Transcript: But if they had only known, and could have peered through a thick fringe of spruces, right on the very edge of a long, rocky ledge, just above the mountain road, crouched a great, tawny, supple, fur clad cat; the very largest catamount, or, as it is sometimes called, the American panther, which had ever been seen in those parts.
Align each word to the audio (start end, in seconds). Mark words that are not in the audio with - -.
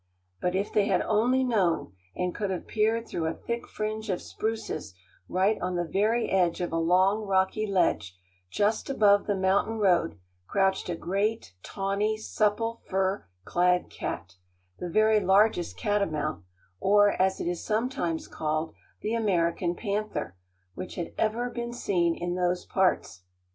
But 0.41 0.55
if 0.55 0.73
they 0.73 0.87
had 0.87 1.03
only 1.03 1.43
known, 1.43 1.93
and 2.15 2.33
could 2.33 2.49
have 2.49 2.65
peered 2.65 3.07
through 3.07 3.27
a 3.27 3.35
thick 3.35 3.67
fringe 3.67 4.09
of 4.09 4.19
spruces, 4.19 4.95
right 5.29 5.61
on 5.61 5.75
the 5.75 5.83
very 5.85 6.27
edge 6.31 6.59
of 6.59 6.71
a 6.71 6.79
long, 6.79 7.21
rocky 7.27 7.67
ledge, 7.67 8.17
just 8.49 8.89
above 8.89 9.27
the 9.27 9.35
mountain 9.35 9.77
road, 9.77 10.17
crouched 10.47 10.89
a 10.89 10.95
great, 10.95 11.53
tawny, 11.61 12.17
supple, 12.17 12.81
fur 12.87 13.27
clad 13.45 13.91
cat; 13.91 14.37
the 14.79 14.89
very 14.89 15.19
largest 15.19 15.77
catamount, 15.77 16.43
or, 16.79 17.11
as 17.21 17.39
it 17.39 17.45
is 17.45 17.63
sometimes 17.63 18.27
called, 18.27 18.73
the 19.01 19.13
American 19.13 19.75
panther, 19.75 20.35
which 20.73 20.95
had 20.95 21.13
ever 21.19 21.51
been 21.51 21.73
seen 21.73 22.15
in 22.15 22.33
those 22.33 22.65
parts. 22.65 23.21